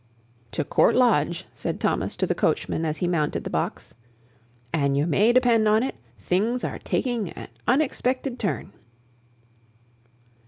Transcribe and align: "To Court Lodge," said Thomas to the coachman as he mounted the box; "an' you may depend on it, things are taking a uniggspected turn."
"To 0.53 0.63
Court 0.63 0.95
Lodge," 0.95 1.45
said 1.53 1.79
Thomas 1.79 2.15
to 2.15 2.25
the 2.25 2.33
coachman 2.33 2.85
as 2.85 2.97
he 2.97 3.07
mounted 3.07 3.43
the 3.43 3.51
box; 3.51 3.93
"an' 4.73 4.95
you 4.95 5.05
may 5.05 5.31
depend 5.31 5.67
on 5.67 5.83
it, 5.83 5.93
things 6.19 6.63
are 6.63 6.79
taking 6.79 7.27
a 7.37 7.49
uniggspected 7.67 8.39
turn." 8.39 8.73